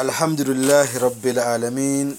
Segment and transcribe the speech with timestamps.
[0.00, 2.16] الحمد لله رب العالمين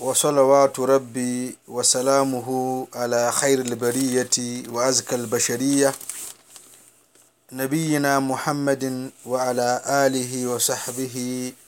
[0.00, 2.46] وصلوات ربي وسلامه
[2.94, 5.92] على خير البرية وأزكى البشرية
[7.52, 11.16] نبينا محمد وعلى آله وصحبه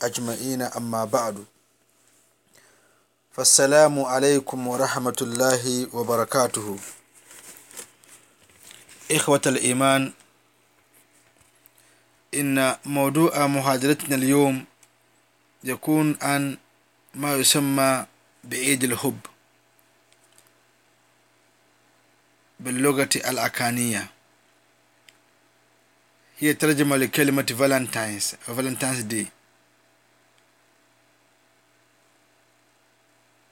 [0.01, 1.43] أجمعين أما بعد
[3.31, 6.77] فالسلام عليكم ورحمة الله وبركاته
[9.11, 10.11] إخوة الإيمان
[12.35, 14.65] إن موضوع محاضرتنا اليوم
[15.63, 16.57] يكون عن
[17.15, 18.05] ما يسمى
[18.43, 19.19] بعيد الحب
[22.59, 24.07] باللغة الأكانية
[26.39, 29.27] هي ترجمة لكلمة فالنتاينز أو فالنتاينز دي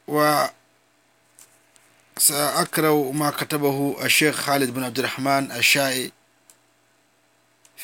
[0.08, 0.52] وسأقرأ
[3.12, 6.12] ما كتبه الشيخ خالد بن عبد الرحمن الشاعي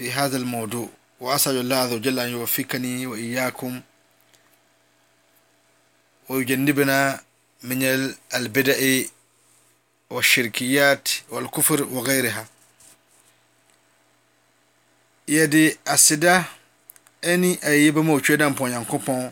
[0.01, 0.89] halmodo
[1.21, 3.81] wasdu lah az wjala anywafikani wa iyakum
[6.29, 7.19] waugyannibena
[7.63, 9.09] menya albedae
[10.09, 12.47] wshirkiyat walkfr wageireha
[15.27, 16.45] yɛde asida
[17.37, 19.31] ni ayiboma otw danpa nyankopɔn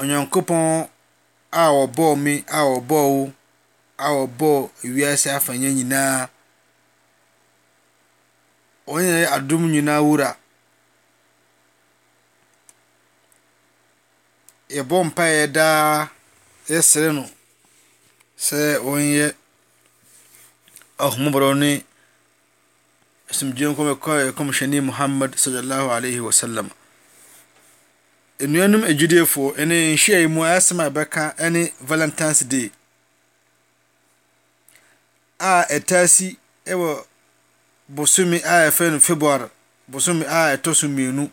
[0.00, 0.62] ɔnyankopɔn
[1.50, 3.32] a wɔbɔɔ me a wɔbɔɔwo
[3.98, 6.28] a wɔbɔɔ ewiasɛ afa nya yinaa
[8.86, 10.30] onye na-ere aluminio wura
[14.74, 16.08] yɛbɔ mpaeɛ daa
[16.68, 17.24] yɛsrɛ no
[18.38, 19.34] sɛ wɔnyɛ
[21.02, 21.84] ahomborɔ ne
[23.30, 26.68] asomdwoe nkɔm kɔmhyɛne muhammad sallallahu alaihi wa wasallam
[28.38, 32.70] nnuanom agyidiefoɔ ɛne nhyiae mu asɛm a ɛbɛka ne valentines day
[35.40, 37.06] a ɛtaasi ɛwɔ
[37.88, 39.48] bosome a yɛfrɛ no february
[39.90, 41.30] bosome a ɛtɔ so mmienu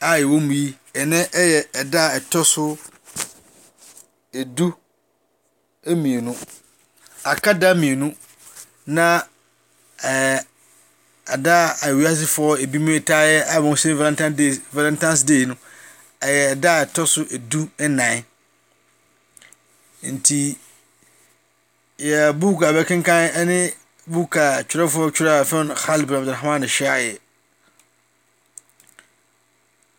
[0.00, 2.78] a ɛwɔ mu yi ɛnɛ ɛyɛ ɛda a ɛtɔ so
[4.32, 4.74] edu
[5.86, 6.34] mmienu
[7.24, 8.14] aka da mmienu
[8.86, 9.22] na
[10.00, 10.44] ɛɛ
[11.26, 15.56] ada a awiasefoɔ ebinom taa yɛ a wɔhyɛ valentine day valentines day no
[16.20, 18.24] ɛyɛ ɛda a ɛtɔ so edu nnan
[20.02, 20.56] nti
[21.98, 23.72] yɛ book a bɛkenkan ne.
[24.30, 27.18] ka twerɛf wɛ halbn abdrahman shai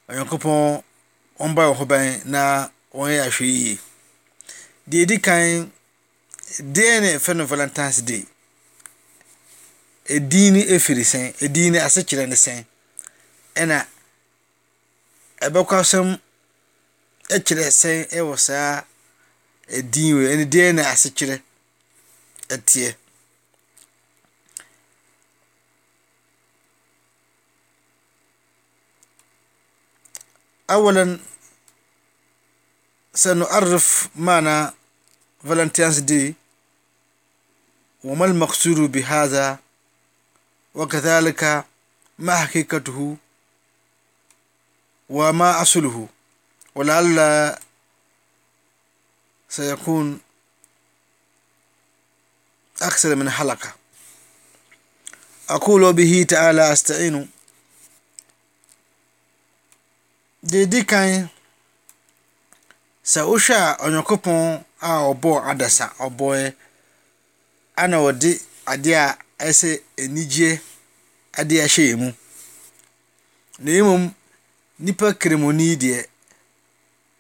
[0.08, 0.84] yankopɔn
[1.40, 3.80] wɔba wo ho ban na wɔyɛ ahweie
[4.86, 5.34] de di ka
[6.62, 8.24] dene fe n voluntines day
[10.28, 12.64] dinne firi se dine asekyerɛ ne sen
[13.56, 13.88] ɛna
[15.52, 16.14] bɛka sɛm
[17.42, 18.86] kyerɛ sen wɔ saa
[19.92, 21.42] din e n dene asekyerɛ
[22.70, 22.96] tiɛ
[30.70, 31.20] أولا
[33.14, 34.70] سنعرف معنى
[35.50, 36.34] فالنتينز دي
[38.04, 39.60] وما المقصود بهذا
[40.76, 41.66] وكذلك
[42.20, 43.18] ما حقيقته
[45.10, 46.08] وما أصله
[46.76, 47.56] ولعل
[49.50, 50.20] سيكون
[52.82, 53.74] أكثر من حلقة
[55.50, 57.30] أقول به تعالى أستعين
[60.50, 61.10] Deɛ ɛdi kan,
[63.12, 66.54] sɛ wohwɛ a Onyankopɔn a ɔbɔɔ adasa ɔbɔeɛ,
[67.82, 68.30] ɛna ɔde
[68.74, 69.72] adeɛ a ayɛ sɛ
[70.04, 70.54] anigyeɛ
[71.40, 72.10] adeɛ ahyɛ yɛn mu.
[73.64, 74.04] Na mmom,
[74.82, 76.00] nnipa kremoni deɛ,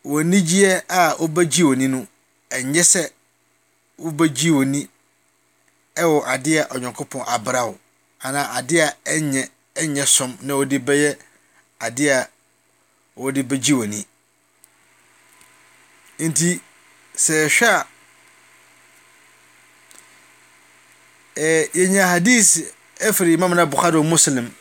[0.06, 2.08] wɔn anigyeɛ a wɔbɛgye wɔn ani no,
[2.50, 3.04] ɛnyɛ sɛ
[4.04, 4.82] wobɛgye w'ani
[6.10, 7.76] wɔ adeɛ a Onyankopɔn abra wo
[8.22, 11.18] anaa adeɛ a ɛnyɛ ɛnyɛ som na wode bɛyɛ
[11.80, 12.30] adeɛ a
[13.18, 14.02] wɔde bɛgye w'ani.
[16.20, 16.60] Nti
[17.16, 17.86] sɛ yɛhwɛ a,
[21.40, 22.62] ɛɛ yɛnya hadis
[23.00, 24.52] ɛfiri Imam na Bukhari Muslim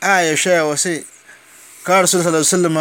[0.00, 1.04] a yɛhwɛ a wɔse
[1.84, 2.78] قال رسول الله صلى الله عليه وسلم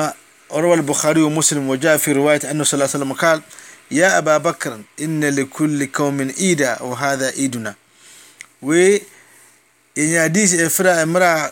[0.49, 3.41] وروى البخاري ومسلم وجاء في رواية أنه صلى الله عليه وسلم قال
[3.91, 7.75] يا أبا بكر إن لكل قوم إيدا وهذا إيدنا
[8.61, 8.73] و
[9.97, 11.51] إن حديث إفراء امرأة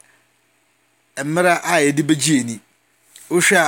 [1.23, 2.55] mmera a yɛde bɛgyeeni
[3.29, 3.67] wohwɛ a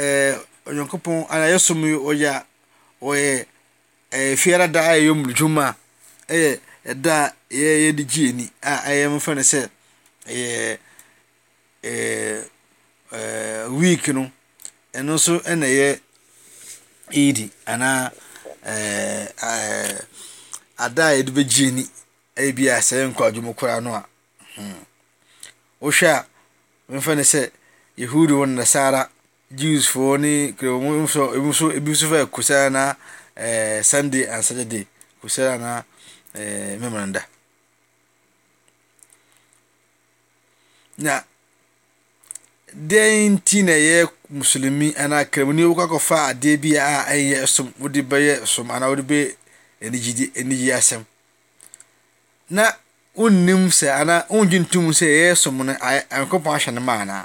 [0.00, 0.34] eh,
[0.68, 2.44] onyankopɔn anaa yɛsomyi wɔgya
[3.00, 3.46] wɔyɛ
[4.10, 5.76] eh, fiara da ayɛyɛ munudwoma
[6.28, 6.58] a ɛyɛ
[7.02, 9.60] da a yɛyɛde gyeeni aɛyɛ mfɛ no sɛ
[10.26, 10.78] yɛ
[11.82, 14.30] eh, week no
[14.92, 16.00] ɛno nso ɛnɛ yɛ
[17.12, 18.10] eidi anaa
[20.80, 21.84] ada a yɛde bɛgyeeni
[22.36, 24.06] yɛ biaa sɛɛ nkɔ adwumu koraa no a
[24.56, 24.82] hmm.
[25.80, 26.24] owɛ
[26.88, 27.50] mfene sɛ
[27.96, 29.10] yahudi o nasara
[29.50, 31.28] jes foniso
[32.26, 32.96] fkosena
[33.82, 34.86] sunday an saurday
[35.26, 35.84] sna
[40.98, 41.24] da
[42.72, 49.26] de eh, ntin yɛ muslmin nkemn wokakɔ fa ade biayɛ s wode bɛyɛ sonwde
[50.72, 51.04] asem
[53.20, 57.22] wonnim sɛ anaa wongye ntom sɛ yɛyɛ som no ayɛnkopɔn ahyɛ no ma anaa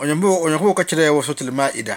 [0.00, 1.96] onyankopɔn ka kyerɛ wɔ sotele ma ida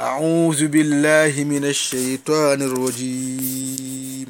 [0.00, 4.28] أعوذ بالله من الشيطان الرجيم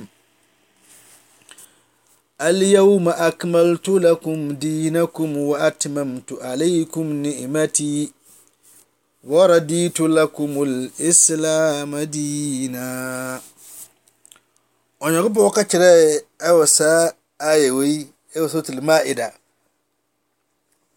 [2.40, 8.12] اليوم أكملت لكم دينكم وأتممت عليكم نعمتي
[9.24, 12.88] ورديت لكم الإسلام دينا
[15.02, 19.38] أنا أقول لك ayoyi ewa sautul ma'ida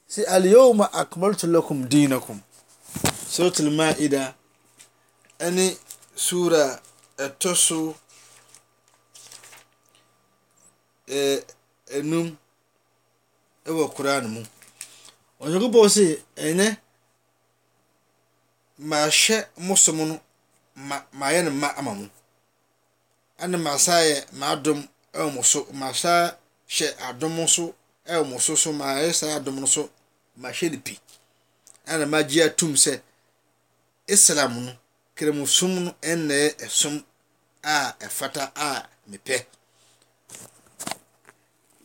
[0.07, 2.39] sai al-yawma akmaltu lakum dinakum
[3.29, 4.35] sautul ma'ida
[5.45, 5.67] ani
[6.25, 6.81] sura
[7.25, 7.81] atosu
[11.97, 12.27] enum
[13.69, 14.41] ɛwɔ koraa no mu
[15.43, 16.05] onyankopɔn se
[16.47, 16.67] ɛnɛ
[18.89, 20.15] maahyɛ mo som no
[21.19, 22.05] maayɛ no ma ama mo
[23.49, 24.79] ma maasaa yɛ maadom
[25.15, 26.31] ɛwɔ mo so ma saa
[26.67, 27.73] hyɛ adom so
[28.07, 29.89] ɛwɔ mo so so ma ayɛ saa adom no so
[30.37, 30.99] ma hyɛ ne pi
[31.87, 32.99] ɛna ma gye atum sɛ
[34.07, 34.71] islam no
[35.15, 37.03] kremusum no ɛna yɛ ɛsom
[37.63, 39.45] a ɛfata a mepɛ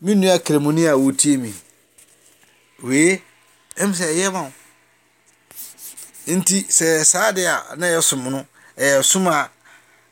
[0.00, 1.52] me nua kremuni a wotie mi
[2.82, 3.20] wee
[3.76, 4.52] ɛm sɛ ɛyɛ ma wo
[6.36, 8.46] nti sɛ saa deɛ a na yɛ som no
[8.76, 9.50] ɛyɛ som a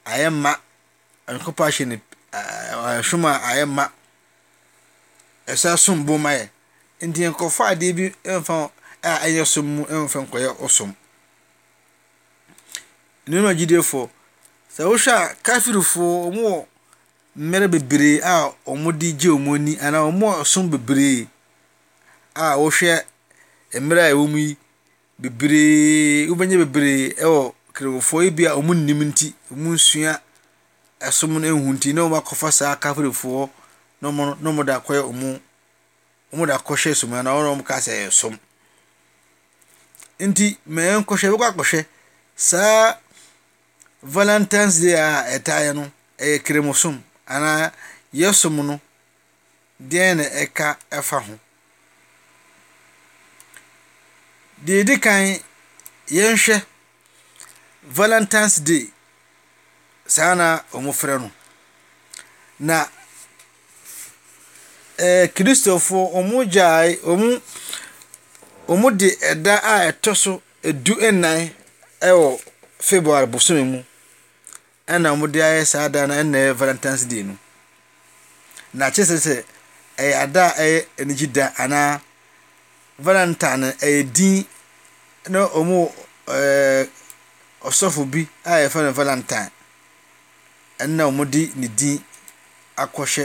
[0.05, 0.53] ayɛ ma
[1.29, 1.97] nkopa ahyɛ ne
[2.37, 3.89] Eh, eh, som a ayɛ ma
[5.49, 6.49] ɛsan som bom ayɛ
[7.01, 8.05] nti nkɔfa adeɛ bi
[8.41, 8.71] mfa
[9.03, 10.93] a ɛyɛ som mu mfa nkɔyɛ ɔsom
[13.27, 14.11] nneɛma gyidiefo
[14.69, 16.67] sɛ wohwɛ a kafirifoɔ wɔn wɔ
[17.39, 21.29] mmerɛ bebree a wɔde gye wɔn ani anaa wɔn wɔ som bebree
[22.37, 23.01] a wohwɛ
[23.81, 24.57] mmerɛ a ɛwɔ mu yi
[25.19, 30.21] bebree wobɛnya bebree wɔ kiriwofoɔ yi bi a wɔnnim nti wɔnsua.
[31.03, 33.51] ɛsom no ehu nti na wɔn akɔfa saa kafirifoɔ
[34.01, 35.41] na wɔn na wɔn de akɔyɛ wɔn
[36.33, 38.39] wɔn de akɔhwɛ som na wɔn ka sɛ ɛyɛ som
[40.19, 41.87] nti mɛn nkɔhwɛ wɔkɔ akɔhwɛ
[42.35, 42.97] saa
[44.03, 46.97] valantines day a ɛtaeɛ no ɛyɛ kremosom
[47.29, 47.73] anaa
[48.15, 48.81] yɛsom no
[49.83, 51.39] deɛn na ɛka ɛfa ho
[54.65, 55.41] deɛ edi kan
[56.09, 56.65] yɛnhwɛ
[57.85, 58.91] valentines day.
[60.07, 61.31] saa na wɔn no
[62.59, 62.79] na
[65.07, 66.89] ɛɛ eh, kristofoɔ wɔn gyae
[68.69, 69.09] wɔn de
[69.53, 71.51] a ɛtɔ so edu nnan
[72.03, 72.41] ɛwɔ
[72.79, 73.79] february bosome mu
[74.89, 77.37] ɛna wɔn de ayɛ saa da no ɛna ɛyɛ valentine's day no
[78.73, 79.45] na kyerɛ sɛ sɛ
[79.99, 82.01] ɛyɛ ada a ɛyɛ anigye da anaa
[82.99, 84.47] valentine ɛyɛ din
[85.29, 85.91] na wɔn
[86.27, 86.89] ɛɛ eh,
[87.63, 89.51] ɔsɔfo bi a no valentine.
[90.83, 92.01] ɛnna omude ne din
[92.77, 93.25] akɔhwɛ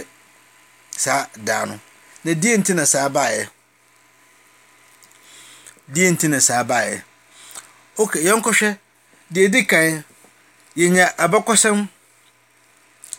[0.97, 1.79] saa daano
[2.23, 3.49] na diatina saabaɛ
[5.93, 6.91] diantina saa baɛ
[8.27, 8.69] yɔnkɔhwɛ
[9.33, 10.03] deɛ di kan
[10.79, 11.77] yɛnya abɔkɔsɛm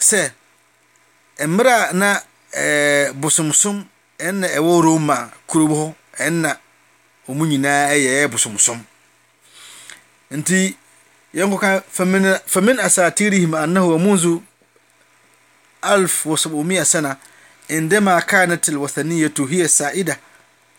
[0.09, 0.21] sɛ
[1.49, 2.09] mmerɛ na
[2.63, 3.77] eh, bosomsom
[4.27, 5.87] ɛnna ɛwɔ roma kurobi hɔ
[6.27, 6.51] ɛnna
[7.29, 8.79] omu nyinaa yɛɛ bosomsom
[10.31, 10.77] ni
[11.35, 14.39] ينكو كان فمن فمن أساتيرهم أنه منذ
[16.27, 17.17] وسبعمائة سنة
[17.71, 20.19] عندما كانت الوثنية هي سائدة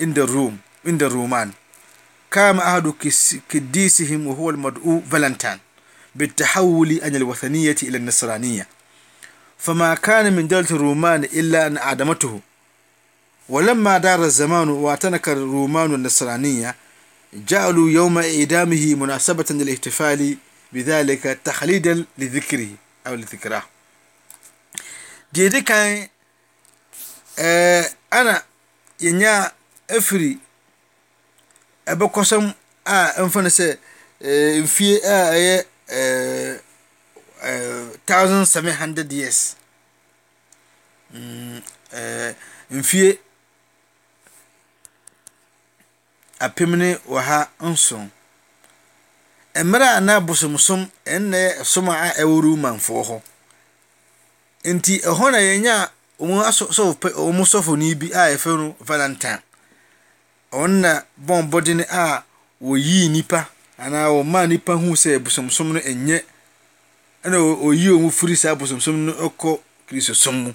[0.02, 0.58] عند الروم
[0.88, 1.52] عند الرومان
[2.34, 2.94] قام أحد
[3.50, 5.60] كديسهم وهو المدعو فالنتان
[6.16, 8.68] بالتحول عن الوثنية إلى النصرانية
[9.58, 12.40] فما كان من دولة الرومان إلا أن أعدمته
[13.50, 16.76] ولما دار الزمان واعتنك الرومان النصرانية
[17.36, 20.38] جعلوا يوم إدامه مناسبة للاحتفال
[20.74, 22.68] بذلك تخليدا لذكره
[23.08, 23.66] أو لذكره
[25.34, 26.08] دي دي كان
[27.40, 28.42] اه أنا
[29.02, 29.52] ينيا
[29.90, 30.38] أفري
[31.88, 32.52] أبو قسم
[32.88, 33.72] آه انفن سي
[34.22, 36.60] اه انفي آه آه, آه,
[37.42, 37.90] آه
[38.34, 38.96] 1700
[39.30, 39.40] years
[41.14, 41.62] mm,
[41.94, 42.36] آه
[42.72, 43.18] انفي
[46.44, 48.06] apem ne ɔha nson
[49.66, 50.82] mmerɛ a na abosomsom
[51.16, 53.18] ɛnna yɛ som a ɛwɔ rumanfoɔ hɔ
[54.76, 55.76] nti ɛhɔ na yɛnya
[56.28, 59.42] wɔn asɔfo pɛ wɔn sɔfoni bi a yɛfɛ no valentine
[60.52, 60.92] ɔno na
[61.28, 62.24] bɔn bɔden a
[62.64, 63.48] wɔyii nipa
[63.80, 66.20] anaa wɔmaa nipa hu sɛ abosomsom no ɛnyɛ
[67.24, 70.52] ɛna oyi wɔn firi saa abosomsom no ɛkɔ kirisosom mu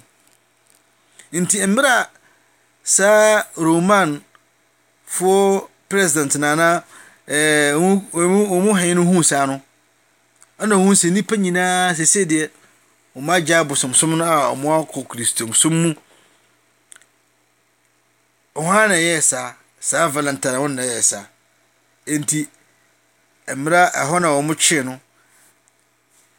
[1.41, 2.09] nti mmerɛ a
[2.83, 4.21] saa roman
[5.09, 6.81] foɔ president anamu
[8.75, 9.61] heino eh, hu sa no
[10.67, 12.49] nahu sɛ nipa yinaa sesedeɛ
[13.15, 15.63] mya boss css
[18.89, 19.21] nayɛ
[19.79, 21.27] saa valentieɛsaima
[24.09, 24.53] hna mu
[24.83, 24.99] no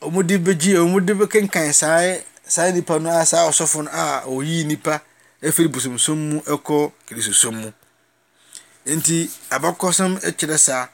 [0.00, 4.64] a wɔde bɛgye wɔde bɛkenkan saa saa nipa no a saa ɔsɔfo no a ɔyii
[4.66, 5.00] nipa
[5.42, 7.72] efiri bosomsom mu ɛkɔɔ kirisosom mu.
[8.84, 10.88] Nti abakɔsɛm kyerɛ saa.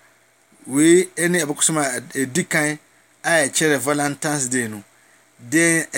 [0.66, 2.78] Wei ne abakɔsɛm a ɛdi kan
[3.32, 4.82] akhɛrɛ volentins deu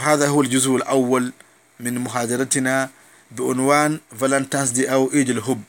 [0.00, 1.32] haa hwajus awal
[1.80, 2.90] min muhadaratina
[3.34, 4.88] be unwan volantic
[5.26, 5.62] dalhob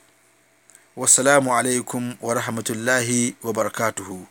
[0.95, 4.27] wsalam lkm ramtlh wabarakath